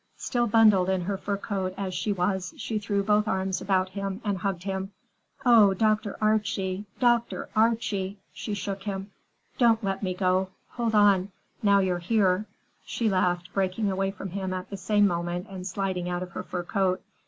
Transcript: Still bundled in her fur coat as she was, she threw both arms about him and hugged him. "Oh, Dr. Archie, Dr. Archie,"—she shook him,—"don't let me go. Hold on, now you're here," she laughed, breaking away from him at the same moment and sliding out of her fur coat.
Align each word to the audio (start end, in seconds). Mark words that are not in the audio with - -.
Still 0.17 0.47
bundled 0.47 0.89
in 0.89 1.01
her 1.01 1.15
fur 1.15 1.37
coat 1.37 1.75
as 1.77 1.93
she 1.93 2.11
was, 2.11 2.55
she 2.57 2.79
threw 2.79 3.03
both 3.03 3.27
arms 3.27 3.61
about 3.61 3.89
him 3.89 4.19
and 4.23 4.39
hugged 4.39 4.63
him. 4.63 4.91
"Oh, 5.45 5.75
Dr. 5.75 6.17
Archie, 6.19 6.85
Dr. 6.99 7.49
Archie,"—she 7.55 8.53
shook 8.55 8.81
him,—"don't 8.81 9.83
let 9.83 10.01
me 10.01 10.15
go. 10.15 10.49
Hold 10.69 10.95
on, 10.95 11.31
now 11.61 11.77
you're 11.81 11.99
here," 11.99 12.47
she 12.83 13.11
laughed, 13.11 13.53
breaking 13.53 13.91
away 13.91 14.09
from 14.09 14.31
him 14.31 14.55
at 14.55 14.71
the 14.71 14.77
same 14.77 15.05
moment 15.07 15.45
and 15.51 15.67
sliding 15.67 16.09
out 16.09 16.23
of 16.23 16.31
her 16.31 16.41
fur 16.41 16.63
coat. 16.63 17.03